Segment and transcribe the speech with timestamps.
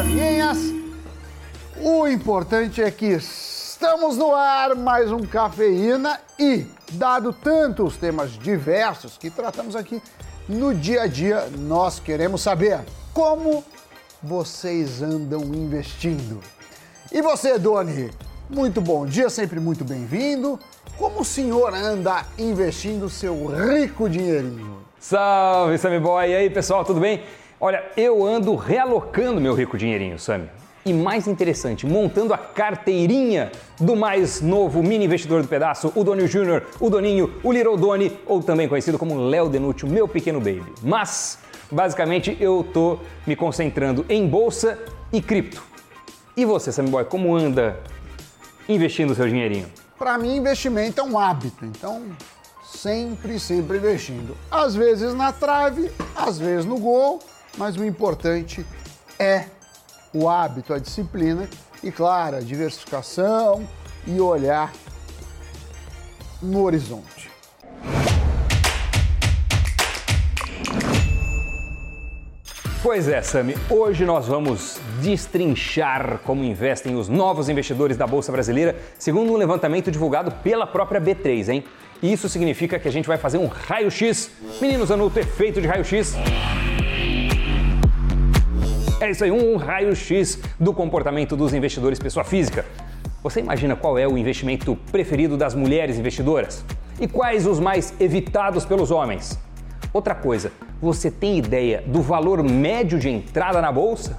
[0.00, 0.58] amiguinhas.
[1.82, 9.18] O importante é que estamos no ar, mais um Cafeína e, dado tantos temas diversos
[9.18, 10.02] que tratamos aqui
[10.48, 12.80] no dia a dia, nós queremos saber
[13.12, 13.62] como
[14.22, 16.40] vocês andam investindo.
[17.12, 18.10] E você, Doni?
[18.48, 20.58] Muito bom dia, sempre muito bem-vindo.
[20.96, 24.78] Como o senhor anda investindo seu rico dinheirinho?
[24.98, 26.30] Salve, Sammy Boy!
[26.30, 27.22] E aí, pessoal, tudo bem?
[27.62, 30.48] Olha, eu ando realocando meu rico dinheirinho, Sammy.
[30.86, 36.26] E mais interessante, montando a carteirinha do mais novo mini investidor do pedaço, o Doni
[36.26, 40.72] Júnior, o Doninho, o Little Doni, ou também conhecido como Léo Denútil, meu pequeno baby.
[40.82, 41.38] Mas,
[41.70, 44.78] basicamente, eu tô me concentrando em bolsa
[45.12, 45.62] e cripto.
[46.34, 47.78] E você, Sammy Boy, como anda
[48.66, 49.66] investindo o seu dinheirinho?
[49.98, 52.04] Para mim, investimento é um hábito, então
[52.64, 54.34] sempre, sempre investindo.
[54.50, 57.20] Às vezes na trave, às vezes no gol,
[57.56, 58.64] mas o importante
[59.18, 59.44] é
[60.12, 61.48] o hábito, a disciplina
[61.82, 63.66] e, claro, a diversificação
[64.06, 64.72] e olhar
[66.42, 67.30] no horizonte.
[72.82, 78.74] Pois é, Sami, hoje nós vamos destrinchar como investem os novos investidores da Bolsa Brasileira,
[78.98, 81.64] segundo um levantamento divulgado pela própria B3, hein?
[82.02, 84.30] Isso significa que a gente vai fazer um raio-x.
[84.62, 86.14] Meninos, anota o efeito de raio-x.
[89.00, 92.66] É isso aí, um raio-x do comportamento dos investidores pessoa física.
[93.22, 96.62] Você imagina qual é o investimento preferido das mulheres investidoras?
[97.00, 99.38] E quais os mais evitados pelos homens?
[99.90, 104.18] Outra coisa, você tem ideia do valor médio de entrada na bolsa?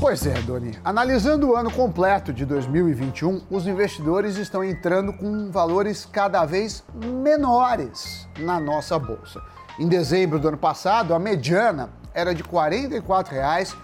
[0.00, 0.76] Pois é, Doni.
[0.84, 8.28] Analisando o ano completo de 2021, os investidores estão entrando com valores cada vez menores
[8.40, 9.40] na nossa bolsa.
[9.78, 13.76] Em dezembro do ano passado, a mediana era de 44 reais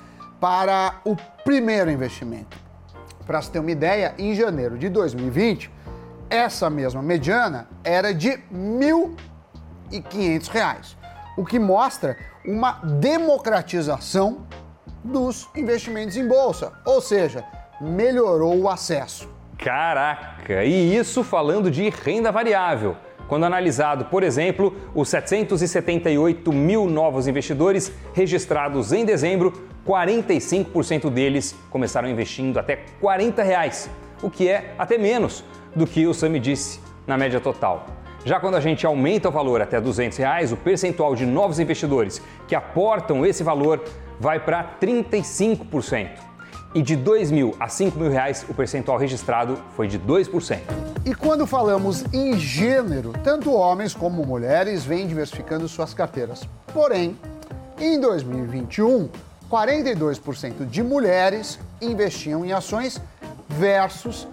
[0.45, 2.59] para o primeiro investimento.
[3.25, 5.71] Para se ter uma ideia, em janeiro de 2020,
[6.29, 8.43] essa mesma mediana era de R$
[9.91, 10.97] 1.500
[11.39, 14.47] o que mostra uma democratização
[15.03, 17.43] dos investimentos em bolsa, ou seja,
[17.81, 19.27] melhorou o acesso.
[19.57, 22.95] Caraca, e isso falando de renda variável.
[23.29, 29.53] Quando analisado, por exemplo, os 778 mil novos investidores registrados em dezembro,
[29.87, 33.91] 45% deles começaram investindo até 40 reais,
[34.23, 37.87] o que é até menos do que o Sami disse na média total.
[38.25, 42.23] Já quando a gente aumenta o valor até 200 reais, o percentual de novos investidores
[42.49, 43.85] que aportam esse valor
[44.19, 46.34] vai para 35%.
[46.75, 50.59] E de 2 mil a 5 mil reais, o percentual registrado foi de 2%.
[51.05, 56.49] E quando falamos em gênero, tanto homens como mulheres vêm diversificando suas carteiras.
[56.73, 57.17] Porém,
[57.79, 59.09] em 2021,
[59.49, 63.01] 42% de mulheres investiam em ações
[63.49, 64.27] versus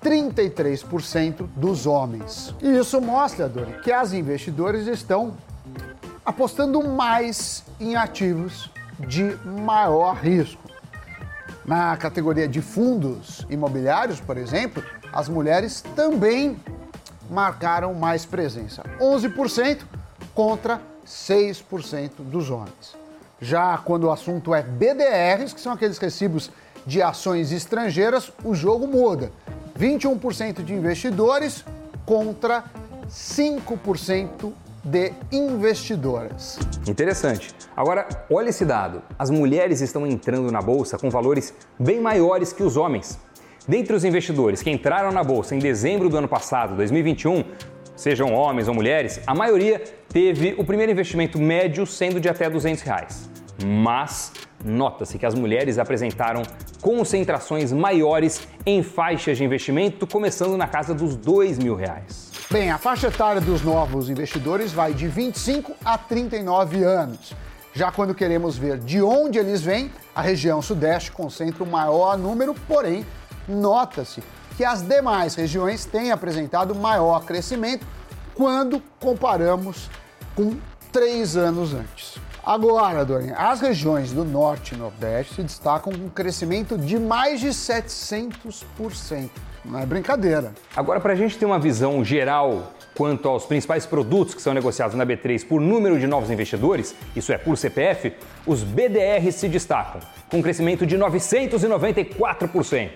[0.00, 2.54] 33% dos homens.
[2.62, 5.34] E isso mostra, Dori, que as investidoras estão
[6.24, 8.70] apostando mais em ativos
[9.00, 10.69] de maior risco.
[11.64, 14.82] Na categoria de fundos imobiliários, por exemplo,
[15.12, 16.58] as mulheres também
[17.30, 19.80] marcaram mais presença, 11%
[20.34, 22.96] contra 6% dos homens.
[23.40, 26.50] Já quando o assunto é BDRs, que são aqueles recibos
[26.86, 29.30] de ações estrangeiras, o jogo muda.
[29.78, 31.64] 21% de investidores
[32.04, 32.64] contra
[33.08, 34.52] 5%
[34.84, 36.58] de investidoras.
[36.88, 37.54] Interessante.
[37.76, 39.02] Agora, olha esse dado.
[39.18, 43.18] As mulheres estão entrando na bolsa com valores bem maiores que os homens.
[43.68, 47.44] Dentre os investidores que entraram na bolsa em dezembro do ano passado, 2021,
[47.94, 52.82] sejam homens ou mulheres, a maioria teve o primeiro investimento médio sendo de até 200
[52.82, 53.30] reais.
[53.64, 54.32] Mas
[54.64, 56.42] nota-se que as mulheres apresentaram
[56.80, 62.29] concentrações maiores em faixas de investimento, começando na casa dos dois mil reais.
[62.52, 67.32] Bem, a faixa etária dos novos investidores vai de 25 a 39 anos.
[67.72, 72.52] Já quando queremos ver de onde eles vêm, a região sudeste concentra o maior número,
[72.66, 73.06] porém,
[73.46, 74.20] nota-se
[74.56, 77.86] que as demais regiões têm apresentado maior crescimento
[78.34, 79.88] quando comparamos
[80.34, 80.56] com
[80.90, 82.18] três anos antes.
[82.44, 87.40] Agora, Dorian, as regiões do norte e nordeste se destacam com um crescimento de mais
[87.40, 89.28] de 700%.
[89.64, 90.52] Não é brincadeira.
[90.74, 94.96] Agora, para a gente ter uma visão geral quanto aos principais produtos que são negociados
[94.96, 98.14] na B3 por número de novos investidores, isso é, por CPF,
[98.46, 100.00] os BDRs se destacam,
[100.30, 102.90] com um crescimento de 994%.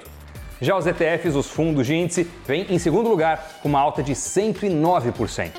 [0.60, 4.14] Já os ETFs, os fundos de índice, vêm em segundo lugar, com uma alta de
[4.14, 5.50] 109%.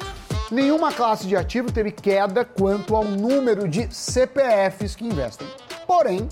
[0.55, 5.45] Nenhuma classe de ativo teve queda quanto ao número de CPFs que investem.
[5.85, 6.29] Porém,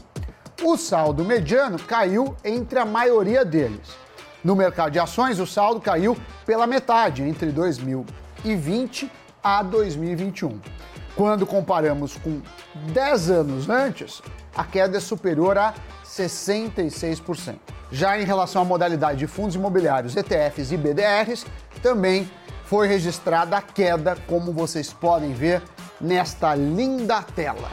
[0.64, 3.98] o saldo mediano caiu entre a maioria deles.
[4.42, 6.16] No mercado de ações, o saldo caiu
[6.46, 9.12] pela metade entre 2020
[9.44, 10.58] a 2021.
[11.18, 12.42] Quando comparamos com
[12.94, 14.22] 10 anos antes,
[14.56, 15.74] a queda é superior a
[16.06, 17.58] 66%.
[17.92, 21.46] Já em relação à modalidade de fundos imobiliários, ETFs e BDRs,
[21.82, 22.32] também
[22.74, 25.62] foi registrada a queda, como vocês podem ver
[26.02, 27.70] nesta linda tela.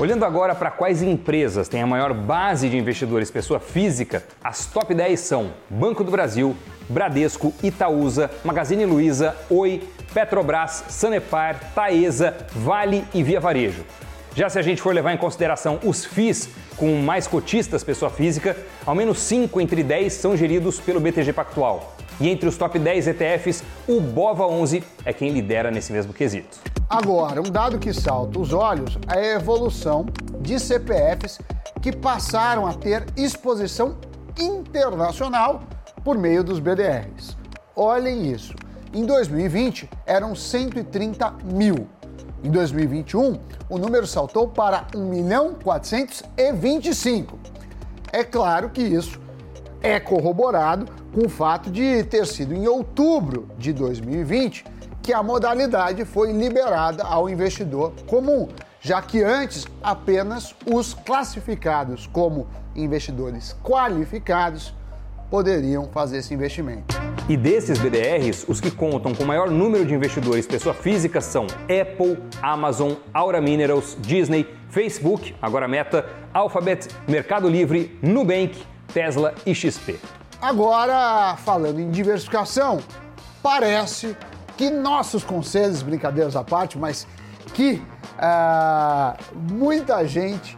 [0.00, 4.92] Olhando agora para quais empresas têm a maior base de investidores pessoa física, as top
[4.92, 6.56] 10 são Banco do Brasil,
[6.88, 13.84] Bradesco, Itaúsa, Magazine Luiza, Oi, Petrobras, Sanepar, Taesa, Vale e Via Varejo.
[14.36, 18.54] Já se a gente for levar em consideração os FIIs com mais cotistas pessoa física,
[18.84, 21.96] ao menos 5 entre 10 são geridos pelo BTG Pactual.
[22.20, 26.58] E entre os top 10 ETFs, o BOVA11 é quem lidera nesse mesmo quesito.
[26.86, 30.04] Agora, um dado que salta os olhos é a evolução
[30.38, 31.40] de CPFs
[31.80, 33.96] que passaram a ter exposição
[34.38, 35.62] internacional
[36.04, 37.38] por meio dos BDRs.
[37.74, 38.54] Olhem isso.
[38.92, 41.88] Em 2020 eram 130 mil.
[42.46, 47.36] Em 2021, o número saltou para 1 milhão 425.
[48.12, 49.20] É claro que isso
[49.82, 54.64] é corroborado com o fato de ter sido em outubro de 2020
[55.02, 58.46] que a modalidade foi liberada ao investidor comum,
[58.80, 62.46] já que antes apenas os classificados como
[62.76, 64.72] investidores qualificados
[65.30, 66.94] poderiam fazer esse investimento.
[67.28, 72.22] E desses BDRs, os que contam com maior número de investidores pessoa física são Apple,
[72.40, 78.62] Amazon, Aura Minerals, Disney, Facebook, agora Meta, Alphabet, Mercado Livre, Nubank,
[78.92, 79.98] Tesla e XP.
[80.40, 82.78] Agora, falando em diversificação,
[83.42, 84.16] parece
[84.56, 87.06] que nossos conselhos, brincadeiras à parte, mas
[87.52, 87.82] que
[88.16, 89.16] uh,
[89.52, 90.56] muita gente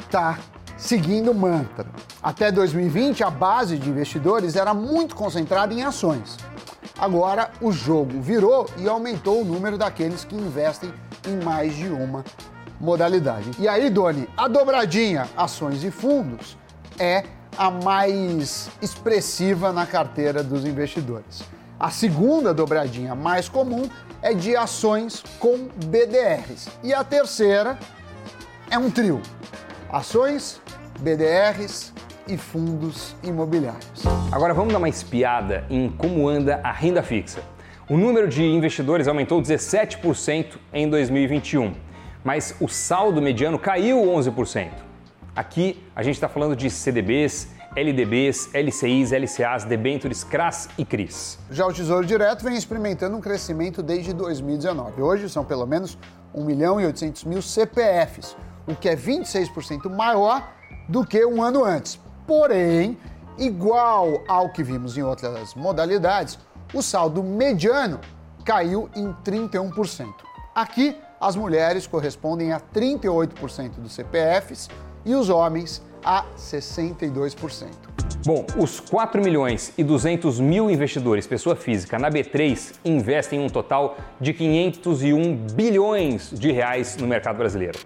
[0.00, 0.38] está
[0.78, 1.86] seguindo o mantra.
[2.22, 6.38] Até 2020, a base de investidores era muito concentrada em ações.
[6.98, 10.92] Agora, o jogo virou e aumentou o número daqueles que investem
[11.26, 12.24] em mais de uma
[12.80, 13.50] modalidade.
[13.58, 16.56] E aí, Doni, a dobradinha ações e fundos
[16.98, 17.24] é
[17.56, 21.42] a mais expressiva na carteira dos investidores.
[21.78, 23.88] A segunda dobradinha mais comum
[24.22, 26.68] é de ações com BDRs.
[26.82, 27.78] E a terceira
[28.70, 29.20] é um trio:
[29.92, 30.60] ações,
[30.98, 31.92] BDRs
[32.26, 34.04] e fundos imobiliários.
[34.32, 37.40] Agora vamos dar uma espiada em como anda a renda fixa.
[37.88, 41.74] O número de investidores aumentou 17% em 2021,
[42.22, 44.70] mas o saldo mediano caiu 11%.
[45.34, 51.38] Aqui a gente está falando de CDBs, LDBs, LCIs, LCAs, debentures, CRAS e CRIs.
[51.50, 55.00] Já o Tesouro Direto vem experimentando um crescimento desde 2019.
[55.00, 55.96] Hoje são pelo menos
[56.34, 58.36] 1 milhão e 800 mil CPFs,
[58.66, 60.57] o que é 26% maior
[60.88, 62.00] do que um ano antes.
[62.26, 62.98] Porém,
[63.36, 66.38] igual ao que vimos em outras modalidades,
[66.72, 68.00] o saldo mediano
[68.44, 70.08] caiu em 31%.
[70.54, 74.68] Aqui, as mulheres correspondem a 38% dos CPFs
[75.04, 77.68] e os homens a 62%.
[78.24, 83.96] Bom, os 4 milhões e 200 mil investidores pessoa física na B3 investem um total
[84.20, 87.78] de 501 bilhões de reais no mercado brasileiro.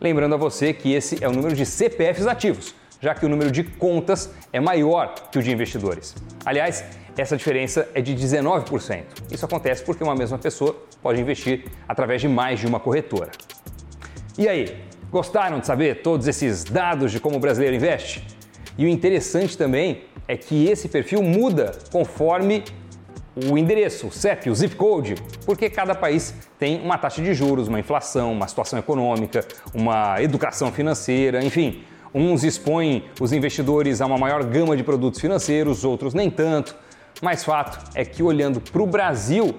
[0.00, 3.50] Lembrando a você que esse é o número de CPFs ativos, já que o número
[3.50, 6.14] de contas é maior que o de investidores.
[6.44, 6.84] Aliás,
[7.16, 9.04] essa diferença é de 19%.
[9.30, 13.30] Isso acontece porque uma mesma pessoa pode investir através de mais de uma corretora.
[14.38, 14.76] E aí,
[15.10, 18.22] gostaram de saber todos esses dados de como o brasileiro investe?
[18.76, 22.64] E o interessante também é que esse perfil muda conforme
[23.36, 25.14] o endereço, o CEP, o zip code,
[25.44, 30.72] porque cada país tem uma taxa de juros, uma inflação, uma situação econômica, uma educação
[30.72, 31.84] financeira, enfim.
[32.14, 36.74] Uns expõem os investidores a uma maior gama de produtos financeiros, outros nem tanto.
[37.20, 39.54] Mas fato é que olhando para o Brasil,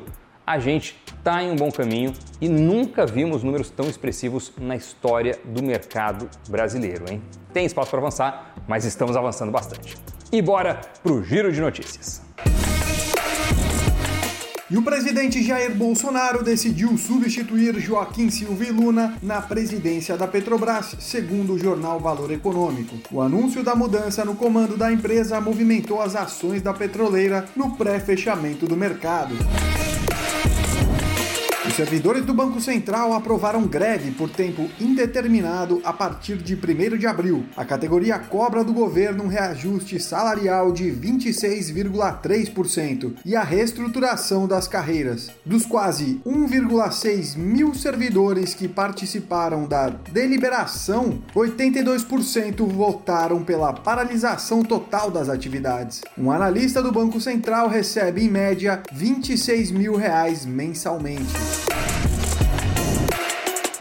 [0.46, 5.38] a gente está em um bom caminho e nunca vimos números tão expressivos na história
[5.43, 7.22] do mercado brasileiro, hein?
[7.53, 9.98] Tem espaço para avançar, mas estamos avançando bastante.
[10.31, 12.26] E bora para o giro de notícias.
[14.69, 21.53] E o presidente Jair Bolsonaro decidiu substituir Joaquim Silva Luna na presidência da Petrobras, segundo
[21.53, 22.97] o jornal Valor Econômico.
[23.09, 28.65] O anúncio da mudança no comando da empresa movimentou as ações da petroleira no pré-fechamento
[28.67, 29.36] do mercado.
[31.77, 37.46] Servidores do Banco Central aprovaram greve por tempo indeterminado a partir de 1 de abril.
[37.55, 45.29] A categoria cobra do governo um reajuste salarial de 26,3% e a reestruturação das carreiras.
[45.46, 55.29] Dos quase 1,6 mil servidores que participaram da deliberação, 82% votaram pela paralisação total das
[55.29, 56.01] atividades.
[56.17, 61.66] Um analista do Banco Central recebe, em média, 26 mil reais mensalmente.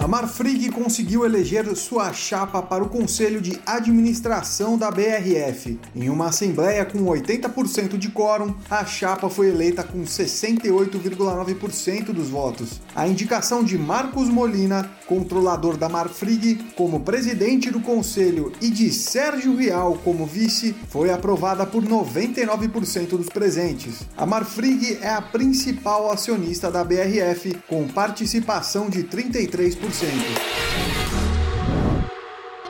[0.07, 5.81] A Marfrig conseguiu eleger sua chapa para o Conselho de Administração da BRF.
[5.97, 12.81] Em uma assembleia com 80% de quórum, a chapa foi eleita com 68,9% dos votos.
[12.95, 19.57] A indicação de Marcos Molina, controlador da Marfrig, como presidente do conselho e de Sérgio
[19.57, 24.07] Rial como vice, foi aprovada por 99% dos presentes.
[24.17, 29.96] A Marfrig é a principal acionista da BRF, com participação de 33%.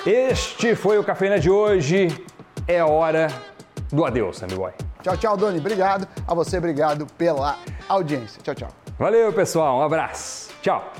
[0.06, 2.08] Este foi o Cafeína de hoje.
[2.68, 3.28] É hora
[3.90, 4.72] do adeus, Sammy Boy.
[5.02, 5.58] Tchau, tchau, Doni.
[5.58, 6.06] Obrigado.
[6.26, 7.56] A você, obrigado pela
[7.88, 8.40] audiência.
[8.42, 8.68] Tchau, tchau.
[8.98, 9.78] Valeu, pessoal.
[9.78, 10.50] Um abraço.
[10.62, 10.92] Tchau.